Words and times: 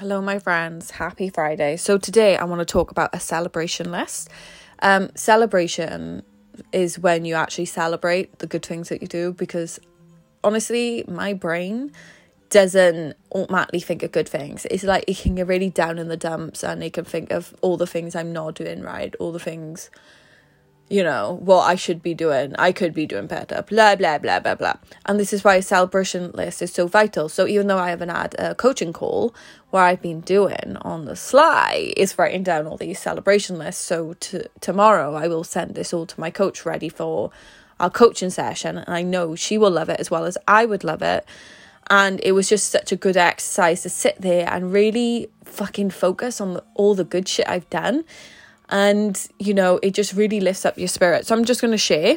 Hello, 0.00 0.22
my 0.22 0.38
friends. 0.38 0.92
Happy 0.92 1.28
Friday. 1.28 1.76
So, 1.76 1.98
today 1.98 2.34
I 2.34 2.44
want 2.44 2.60
to 2.60 2.64
talk 2.64 2.90
about 2.90 3.10
a 3.12 3.20
celebration 3.20 3.92
list. 3.92 4.30
Um, 4.78 5.10
celebration 5.14 6.22
is 6.72 6.98
when 6.98 7.26
you 7.26 7.34
actually 7.34 7.66
celebrate 7.66 8.38
the 8.38 8.46
good 8.46 8.64
things 8.64 8.88
that 8.88 9.02
you 9.02 9.08
do 9.08 9.34
because 9.34 9.78
honestly, 10.42 11.04
my 11.06 11.34
brain 11.34 11.92
doesn't 12.48 13.14
automatically 13.32 13.80
think 13.80 14.02
of 14.02 14.10
good 14.10 14.26
things. 14.26 14.64
It's 14.70 14.84
like 14.84 15.04
it 15.06 15.18
can 15.18 15.34
get 15.34 15.46
really 15.46 15.68
down 15.68 15.98
in 15.98 16.08
the 16.08 16.16
dumps 16.16 16.64
and 16.64 16.82
it 16.82 16.94
can 16.94 17.04
think 17.04 17.30
of 17.30 17.54
all 17.60 17.76
the 17.76 17.86
things 17.86 18.16
I'm 18.16 18.32
not 18.32 18.54
doing 18.54 18.80
right, 18.80 19.14
all 19.20 19.32
the 19.32 19.38
things 19.38 19.90
you 20.90 21.04
know, 21.04 21.38
what 21.40 21.62
I 21.62 21.76
should 21.76 22.02
be 22.02 22.14
doing. 22.14 22.52
I 22.58 22.72
could 22.72 22.92
be 22.92 23.06
doing 23.06 23.28
better, 23.28 23.62
blah, 23.62 23.94
blah, 23.94 24.18
blah, 24.18 24.40
blah, 24.40 24.56
blah. 24.56 24.74
And 25.06 25.20
this 25.20 25.32
is 25.32 25.44
why 25.44 25.60
celebration 25.60 26.32
list 26.32 26.60
is 26.60 26.72
so 26.72 26.88
vital. 26.88 27.28
So 27.28 27.46
even 27.46 27.68
though 27.68 27.78
I 27.78 27.90
haven't 27.90 28.08
had 28.08 28.34
a 28.40 28.56
coaching 28.56 28.92
call, 28.92 29.32
what 29.70 29.82
I've 29.82 30.02
been 30.02 30.20
doing 30.20 30.76
on 30.82 31.04
the 31.04 31.14
sly 31.14 31.92
is 31.96 32.18
writing 32.18 32.42
down 32.42 32.66
all 32.66 32.76
these 32.76 32.98
celebration 32.98 33.56
lists. 33.56 33.82
So 33.84 34.14
to, 34.14 34.48
tomorrow 34.60 35.14
I 35.14 35.28
will 35.28 35.44
send 35.44 35.76
this 35.76 35.94
all 35.94 36.06
to 36.06 36.20
my 36.20 36.30
coach 36.30 36.66
ready 36.66 36.88
for 36.88 37.30
our 37.78 37.88
coaching 37.88 38.30
session. 38.30 38.76
And 38.76 38.92
I 38.92 39.02
know 39.02 39.36
she 39.36 39.58
will 39.58 39.70
love 39.70 39.90
it 39.90 40.00
as 40.00 40.10
well 40.10 40.24
as 40.24 40.36
I 40.48 40.66
would 40.66 40.82
love 40.82 41.02
it. 41.02 41.24
And 41.88 42.20
it 42.24 42.32
was 42.32 42.48
just 42.48 42.68
such 42.68 42.90
a 42.90 42.96
good 42.96 43.16
exercise 43.16 43.82
to 43.82 43.90
sit 43.90 44.20
there 44.20 44.48
and 44.48 44.72
really 44.72 45.30
fucking 45.44 45.90
focus 45.90 46.40
on 46.40 46.54
the, 46.54 46.64
all 46.74 46.96
the 46.96 47.04
good 47.04 47.28
shit 47.28 47.48
I've 47.48 47.70
done 47.70 48.04
and 48.70 49.28
you 49.38 49.52
know 49.52 49.78
it 49.82 49.92
just 49.94 50.14
really 50.14 50.40
lifts 50.40 50.64
up 50.64 50.78
your 50.78 50.88
spirit. 50.88 51.26
So 51.26 51.34
i'm 51.36 51.44
just 51.44 51.60
going 51.60 51.72
to 51.72 51.78
share 51.78 52.16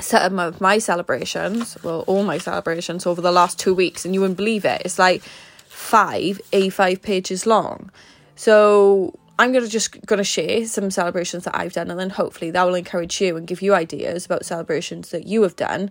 some 0.00 0.38
of 0.38 0.60
my 0.60 0.78
celebrations 0.78 1.76
well 1.82 2.04
all 2.06 2.22
my 2.22 2.38
celebrations 2.38 3.04
over 3.04 3.20
the 3.20 3.32
last 3.32 3.58
two 3.58 3.74
weeks 3.74 4.04
and 4.04 4.14
you 4.14 4.20
wouldn't 4.20 4.36
believe 4.36 4.64
it. 4.64 4.82
It's 4.84 4.98
like 4.98 5.22
five 5.66 6.40
a5 6.52 7.02
pages 7.02 7.46
long. 7.46 7.90
So 8.36 9.18
i'm 9.40 9.52
going 9.52 9.64
to 9.64 9.70
just 9.70 10.04
going 10.06 10.18
to 10.18 10.24
share 10.24 10.66
some 10.66 10.90
celebrations 10.90 11.44
that 11.44 11.56
i've 11.56 11.72
done 11.72 11.92
and 11.92 12.00
then 12.00 12.10
hopefully 12.10 12.50
that 12.50 12.64
will 12.64 12.74
encourage 12.74 13.20
you 13.20 13.36
and 13.36 13.46
give 13.46 13.62
you 13.62 13.72
ideas 13.72 14.26
about 14.26 14.44
celebrations 14.44 15.10
that 15.10 15.26
you 15.26 15.42
have 15.42 15.56
done. 15.56 15.90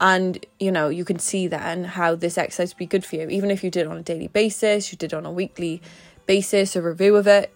And 0.00 0.44
you 0.58 0.72
know 0.72 0.88
you 0.88 1.04
can 1.04 1.18
see 1.18 1.46
then 1.46 1.84
how 1.84 2.14
this 2.14 2.38
exercise 2.38 2.72
would 2.72 2.78
be 2.78 2.86
good 2.86 3.04
for 3.04 3.16
you. 3.16 3.28
Even 3.28 3.50
if 3.50 3.62
you 3.62 3.70
did 3.70 3.82
it 3.82 3.88
on 3.88 3.98
a 3.98 4.02
daily 4.02 4.28
basis 4.28 4.90
you 4.90 4.96
did 4.96 5.12
it 5.12 5.16
on 5.16 5.26
a 5.26 5.30
weekly 5.30 5.82
basis 6.24 6.74
a 6.76 6.80
review 6.80 7.16
of 7.16 7.26
it. 7.26 7.52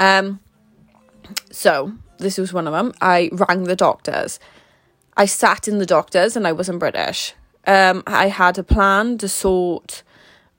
Um 0.00 0.40
so, 1.50 1.92
this 2.18 2.38
was 2.38 2.52
one 2.52 2.66
of 2.66 2.72
them. 2.72 2.92
I 3.00 3.30
rang 3.32 3.64
the 3.64 3.76
doctors. 3.76 4.38
I 5.16 5.26
sat 5.26 5.68
in 5.68 5.78
the 5.78 5.86
doctors 5.86 6.36
and 6.36 6.46
I 6.46 6.52
wasn't 6.52 6.80
British. 6.80 7.34
Um, 7.66 8.02
I 8.06 8.28
had 8.28 8.58
a 8.58 8.62
plan 8.62 9.18
to 9.18 9.28
sort 9.28 10.02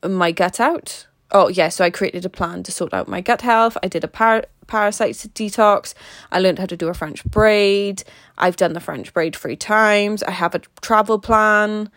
my 0.03 0.31
gut 0.31 0.59
out. 0.59 1.07
Oh, 1.31 1.49
yeah, 1.49 1.69
so 1.69 1.83
I 1.83 1.89
created 1.89 2.25
a 2.25 2.29
plan 2.29 2.63
to 2.63 2.71
sort 2.71 2.93
out 2.93 3.07
my 3.07 3.21
gut 3.21 3.41
health. 3.41 3.77
I 3.83 3.87
did 3.87 4.03
a 4.03 4.07
par- 4.07 4.45
parasite 4.67 5.15
detox. 5.15 5.93
I 6.31 6.39
learned 6.39 6.59
how 6.59 6.65
to 6.67 6.77
do 6.77 6.87
a 6.87 6.93
French 6.93 7.23
braid. 7.25 8.03
I've 8.37 8.55
done 8.55 8.73
the 8.73 8.79
French 8.79 9.13
braid 9.13 9.35
three 9.35 9.55
times. 9.55 10.23
I 10.23 10.31
have 10.31 10.55
a 10.55 10.61
travel 10.81 11.19
plan. 11.19 11.91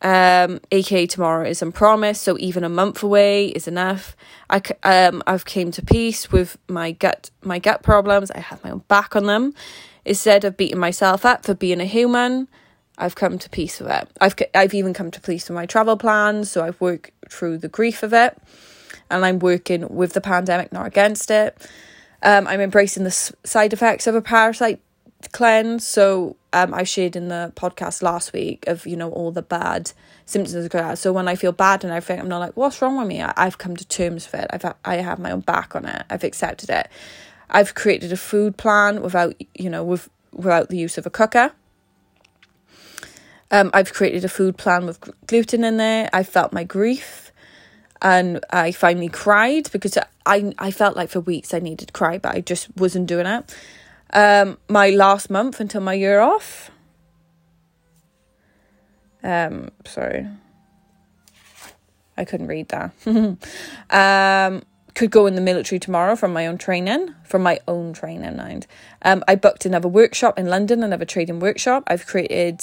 Um, 0.00 0.60
aka 0.70 1.06
tomorrow 1.06 1.48
isn't 1.48 1.72
promised, 1.72 2.22
so 2.22 2.36
even 2.38 2.62
a 2.62 2.68
month 2.68 3.02
away 3.02 3.48
is 3.48 3.66
enough. 3.66 4.16
I 4.48 4.60
um 4.84 5.22
I've 5.26 5.44
came 5.44 5.70
to 5.72 5.82
peace 5.82 6.30
with 6.30 6.56
my 6.68 6.92
gut 6.92 7.30
my 7.42 7.58
gut 7.58 7.82
problems. 7.82 8.30
I 8.30 8.38
have 8.38 8.62
my 8.62 8.70
own 8.70 8.84
back 8.88 9.16
on 9.16 9.26
them. 9.26 9.54
Instead 10.04 10.44
of 10.44 10.56
beating 10.56 10.78
myself 10.78 11.26
up 11.26 11.44
for 11.44 11.54
being 11.54 11.80
a 11.80 11.84
human, 11.84 12.48
I've 12.96 13.16
come 13.16 13.38
to 13.38 13.50
peace 13.50 13.80
with 13.80 13.90
it. 13.90 14.08
I've 14.20 14.36
I've 14.54 14.74
even 14.74 14.94
come 14.94 15.10
to 15.10 15.20
peace 15.20 15.48
with 15.48 15.56
my 15.56 15.66
travel 15.66 15.96
plans. 15.96 16.50
So 16.50 16.64
I've 16.64 16.80
worked 16.80 17.10
through 17.28 17.58
the 17.58 17.68
grief 17.68 18.04
of 18.04 18.12
it, 18.14 18.38
and 19.10 19.24
I'm 19.24 19.40
working 19.40 19.88
with 19.88 20.12
the 20.12 20.20
pandemic, 20.20 20.72
not 20.72 20.86
against 20.86 21.30
it. 21.30 21.56
Um, 22.22 22.46
I'm 22.46 22.60
embracing 22.60 23.04
the 23.04 23.10
side 23.10 23.72
effects 23.72 24.06
of 24.06 24.14
a 24.14 24.22
parasite 24.22 24.80
cleanse. 25.32 25.86
So 25.86 26.36
um, 26.52 26.72
I 26.72 26.84
shared 26.84 27.16
in 27.16 27.28
the 27.28 27.52
podcast 27.56 28.02
last 28.02 28.32
week 28.32 28.66
of 28.66 28.86
you 28.86 28.96
know 28.96 29.10
all 29.10 29.30
the 29.30 29.42
bad 29.42 29.92
symptoms 30.24 30.54
of 30.54 30.70
that. 30.70 30.98
So 30.98 31.12
when 31.12 31.28
I 31.28 31.34
feel 31.34 31.52
bad 31.52 31.84
and 31.84 31.92
I 31.92 32.00
think 32.00 32.20
I'm 32.20 32.28
not 32.28 32.38
like, 32.38 32.56
what's 32.56 32.80
wrong 32.80 32.98
with 32.98 33.06
me? 33.06 33.22
I, 33.22 33.44
have 33.44 33.58
come 33.58 33.76
to 33.76 33.86
terms 33.86 34.30
with 34.30 34.42
it. 34.42 34.50
I've 34.50 34.74
I 34.84 34.96
have 34.96 35.18
my 35.18 35.30
own 35.30 35.40
back 35.40 35.76
on 35.76 35.84
it. 35.84 36.04
I've 36.08 36.24
accepted 36.24 36.70
it. 36.70 36.88
I've 37.50 37.74
created 37.74 38.12
a 38.12 38.16
food 38.16 38.56
plan 38.56 39.02
without 39.02 39.34
you 39.54 39.68
know 39.68 39.84
with 39.84 40.08
without 40.32 40.70
the 40.70 40.78
use 40.78 40.96
of 40.96 41.06
a 41.06 41.10
cooker. 41.10 41.52
Um, 43.50 43.70
I've 43.72 43.94
created 43.94 44.24
a 44.24 44.28
food 44.28 44.58
plan 44.58 44.84
with 44.84 45.00
gluten 45.26 45.64
in 45.64 45.78
there. 45.78 46.10
I 46.12 46.22
felt 46.22 46.52
my 46.52 46.64
grief, 46.64 47.32
and 48.02 48.44
I 48.50 48.72
finally 48.72 49.08
cried 49.08 49.70
because 49.70 49.98
I 50.24 50.54
I 50.58 50.70
felt 50.70 50.96
like 50.96 51.10
for 51.10 51.20
weeks 51.20 51.52
I 51.52 51.58
needed 51.58 51.88
to 51.88 51.92
cry, 51.92 52.16
but 52.16 52.34
I 52.34 52.40
just 52.40 52.74
wasn't 52.76 53.06
doing 53.06 53.26
it 53.26 53.54
um, 54.12 54.58
my 54.68 54.90
last 54.90 55.30
month 55.30 55.60
until 55.60 55.80
my 55.80 55.94
year 55.94 56.20
off. 56.20 56.70
Um, 59.22 59.70
sorry. 59.84 60.26
I 62.16 62.24
couldn't 62.24 62.48
read 62.48 62.68
that. 62.68 62.92
um, 63.90 64.62
could 64.94 65.10
go 65.10 65.26
in 65.26 65.36
the 65.36 65.40
military 65.40 65.78
tomorrow 65.78 66.16
from 66.16 66.32
my 66.32 66.46
own 66.46 66.58
training, 66.58 67.14
from 67.24 67.42
my 67.42 67.60
own 67.68 67.92
training 67.92 68.36
mind. 68.36 68.66
Um, 69.02 69.22
I 69.28 69.36
booked 69.36 69.64
another 69.64 69.86
workshop 69.86 70.38
in 70.38 70.46
London, 70.46 70.82
another 70.82 71.04
trading 71.04 71.38
workshop. 71.38 71.84
I've 71.86 72.06
created 72.06 72.60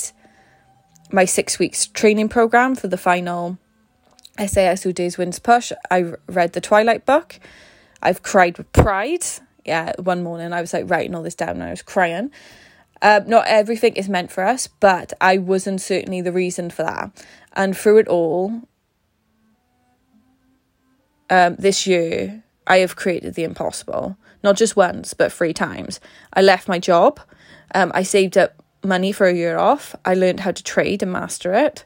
my 1.12 1.24
six 1.24 1.60
weeks 1.60 1.86
training 1.86 2.28
program 2.28 2.76
for 2.76 2.90
the 2.90 2.98
final 2.98 3.58
SAS 4.38 4.84
Who 4.84 4.92
Dares 4.92 5.18
Wins 5.18 5.40
Push. 5.40 5.72
I 5.90 6.14
read 6.28 6.52
the 6.52 6.60
Twilight 6.60 7.06
book. 7.06 7.40
I've 8.02 8.22
cried 8.22 8.58
with 8.58 8.72
pride 8.74 9.26
yeah, 9.66 9.94
one 10.00 10.24
morning 10.24 10.54
I 10.54 10.62
was 10.62 10.74
like 10.74 10.90
writing 10.90 11.16
all 11.16 11.24
this 11.24 11.36
down 11.36 11.50
and 11.50 11.64
I 11.64 11.72
was 11.72 11.82
crying. 11.82 12.32
Um, 13.02 13.28
not 13.28 13.48
everything 13.48 13.96
is 13.96 14.08
meant 14.08 14.32
for 14.32 14.44
us, 14.44 14.68
but 14.68 15.14
I 15.20 15.38
wasn't 15.38 15.82
certainly 15.82 16.22
the 16.22 16.32
reason 16.32 16.70
for 16.70 16.84
that. 16.84 17.26
And 17.54 17.76
through 17.76 18.00
it 18.00 18.08
all, 18.08 18.62
um, 21.30 21.56
this 21.58 21.86
year, 21.86 22.44
I 22.68 22.78
have 22.78 22.96
created 22.96 23.34
the 23.34 23.44
impossible. 23.44 24.18
Not 24.44 24.58
just 24.58 24.76
once, 24.76 25.14
but 25.14 25.32
three 25.32 25.54
times. 25.54 26.00
I 26.34 26.42
left 26.42 26.68
my 26.68 26.80
job. 26.80 27.20
Um, 27.74 27.92
I 27.96 28.04
saved 28.04 28.38
up 28.38 28.64
money 28.84 29.12
for 29.12 29.28
a 29.28 29.34
year 29.34 29.58
off. 29.58 29.96
I 30.06 30.14
learned 30.14 30.42
how 30.42 30.52
to 30.52 30.64
trade 30.64 31.02
and 31.02 31.12
master 31.12 31.54
it. 31.54 31.86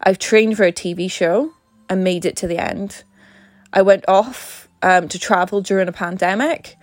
I've 0.00 0.18
trained 0.18 0.56
for 0.56 0.64
a 0.64 0.72
TV 0.72 1.10
show 1.10 1.52
and 1.88 2.02
made 2.02 2.24
it 2.24 2.36
to 2.36 2.46
the 2.46 2.58
end. 2.58 3.04
I 3.72 3.82
went 3.82 4.04
off 4.08 4.68
um, 4.82 5.08
to 5.08 5.18
travel 5.18 5.60
during 5.60 5.88
a 5.88 5.92
pandemic. 5.92 6.76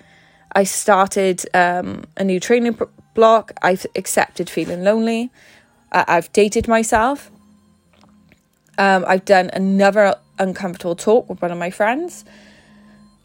I 0.53 0.63
started 0.63 1.45
um, 1.53 2.05
a 2.17 2.23
new 2.23 2.39
training 2.39 2.79
block. 3.13 3.51
I've 3.61 3.85
accepted 3.95 4.49
feeling 4.49 4.83
lonely. 4.83 5.31
Uh, 5.91 6.05
I've 6.07 6.31
dated 6.33 6.67
myself. 6.67 7.31
Um, 8.77 9.03
I've 9.07 9.25
done 9.25 9.49
another 9.53 10.15
uncomfortable 10.37 10.95
talk 10.95 11.29
with 11.29 11.41
one 11.41 11.51
of 11.51 11.57
my 11.57 11.69
friends. 11.69 12.25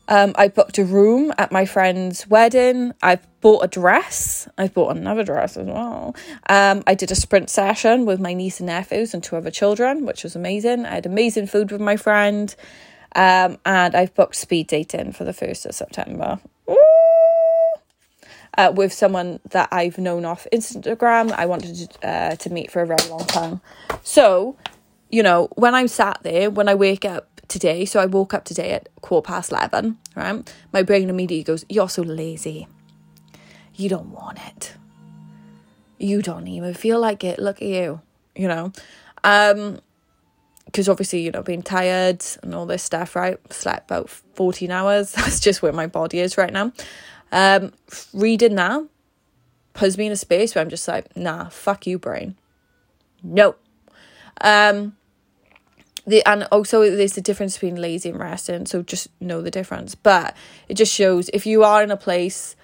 Um, 0.07 0.35
I 0.37 0.49
booked 0.49 0.77
a 0.79 0.85
room 0.85 1.33
at 1.39 1.51
my 1.51 1.65
friend's 1.65 2.27
wedding. 2.27 2.93
I've 3.03 3.27
bought 3.41 3.65
a 3.65 3.69
dress. 3.69 4.47
I've 4.59 4.75
bought 4.75 4.97
another 4.97 5.25
dress 5.25 5.57
as 5.57 5.67
well. 5.67 6.15
Um, 6.49 6.83
I 6.87 6.95
did 6.95 7.11
a 7.11 7.15
sprint 7.15 7.49
session 7.49 8.05
with 8.05 8.21
my 8.21 8.35
niece 8.35 8.61
and 8.61 8.67
nephews 8.67 9.15
and 9.15 9.23
two 9.23 9.37
other 9.37 9.51
children, 9.51 10.05
which 10.05 10.23
was 10.23 10.37
amazing. 10.37 10.85
I 10.85 10.97
had 10.97 11.07
amazing 11.07 11.47
food 11.47 11.73
with 11.73 11.81
my 11.81 11.97
friend. 11.97 12.55
Um, 13.17 13.59
and 13.65 13.95
I've 13.95 14.15
booked 14.15 14.37
speed 14.37 14.67
dating 14.67 15.13
for 15.13 15.25
the 15.25 15.33
1st 15.33 15.67
of 15.67 15.75
September. 15.75 16.41
Uh, 18.57 18.73
with 18.73 18.93
someone 18.93 19.41
that 19.51 19.69
I've 19.73 19.99
known 19.99 20.25
off 20.25 20.47
Instagram. 20.53 21.33
I 21.33 21.47
wanted 21.47 21.75
to, 21.75 22.09
uh, 22.09 22.37
to 22.37 22.51
meet 22.51 22.71
for 22.71 22.83
a 22.83 22.87
very 22.87 23.09
long 23.09 23.25
time. 23.27 23.61
So, 24.05 24.57
you 25.11 25.25
know, 25.25 25.49
when 25.57 25.75
I'm 25.75 25.89
sat 25.89 26.21
there, 26.23 26.51
when 26.51 26.69
I 26.69 26.75
wake 26.77 27.05
up 27.05 27.41
today, 27.49 27.85
so 27.85 28.01
I 28.01 28.07
woke 28.07 28.33
up 28.33 28.45
today 28.45 28.71
at 28.71 28.89
quarter 29.01 29.27
past 29.27 29.51
11, 29.51 29.99
right? 30.15 30.55
My 30.73 30.83
brain 30.83 31.11
immediately 31.11 31.43
goes, 31.43 31.65
You're 31.69 31.89
so 31.89 32.03
lazy. 32.03 32.69
You 33.75 33.89
don't 33.89 34.11
want 34.11 34.39
it. 34.47 34.75
You 35.99 36.23
don't 36.23 36.47
even 36.47 36.75
feel 36.75 37.01
like 37.01 37.25
it. 37.25 37.39
Look 37.39 37.61
at 37.61 37.69
you, 37.69 38.01
you 38.37 38.47
know? 38.47 38.73
Um, 39.25 39.81
because 40.67 40.89
obviously, 40.89 41.21
you 41.21 41.31
know, 41.31 41.43
being 41.43 41.63
tired 41.63 42.25
and 42.43 42.55
all 42.55 42.67
this 42.67 42.83
stuff, 42.83 43.15
right? 43.15 43.39
Slept 43.53 43.91
about 43.91 44.11
14 44.11 44.71
hours. 44.71 45.13
That's 45.13 45.41
just 45.41 45.63
where 45.63 45.73
my 45.73 45.87
body 45.87 46.21
is 46.21 46.37
right 46.37 46.53
now. 46.53 46.73
Um, 47.35 47.73
reading 48.13 48.55
that 48.55 48.85
puts 49.73 49.99
me 49.99 50.07
in 50.07 50.13
a 50.13 50.17
space 50.17 50.55
where 50.55 50.63
I'm 50.63 50.71
just 50.71 50.87
like, 50.87 51.15
nah, 51.17 51.49
fuck 51.49 51.85
you, 51.85 51.99
brain. 51.99 52.37
No. 53.25 53.57
Um, 54.41 54.97
the 56.07 56.25
and 56.27 56.45
also 56.53 56.89
there's 56.89 57.15
the 57.15 57.21
difference 57.21 57.55
between 57.55 57.77
lazy 57.77 58.11
and 58.11 58.21
resting, 58.21 58.67
so 58.67 58.83
just 58.83 59.09
know 59.21 59.43
the 59.43 59.51
difference. 59.51 59.95
But 59.95 60.37
it 60.69 60.75
just 60.75 60.93
shows 60.93 61.29
if 61.33 61.45
you 61.45 61.65
are 61.65 61.83
in 61.83 61.91
a 61.91 61.97
place 61.97 62.55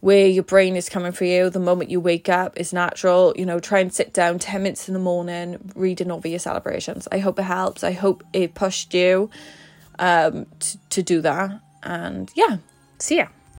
where 0.00 0.26
your 0.26 0.42
brain 0.42 0.76
is 0.76 0.88
coming 0.88 1.10
for 1.10 1.24
you 1.24 1.50
the 1.50 1.58
moment 1.58 1.90
you 1.90 2.00
wake 2.00 2.28
up 2.28 2.58
is 2.58 2.72
natural. 2.72 3.34
You 3.36 3.46
know, 3.46 3.60
try 3.60 3.78
and 3.78 3.92
sit 3.92 4.12
down 4.12 4.38
10 4.38 4.62
minutes 4.62 4.88
in 4.88 4.94
the 4.94 5.00
morning, 5.00 5.72
reading 5.74 6.10
over 6.10 6.26
your 6.26 6.38
celebrations. 6.38 7.06
I 7.12 7.18
hope 7.18 7.38
it 7.38 7.42
helps. 7.42 7.84
I 7.84 7.92
hope 7.92 8.24
it 8.32 8.54
pushed 8.54 8.94
you 8.94 9.30
um, 9.98 10.46
to, 10.58 10.78
to 10.90 11.02
do 11.02 11.20
that. 11.20 11.60
And 11.82 12.30
yeah, 12.34 12.58
see 12.98 13.18
ya. 13.18 13.28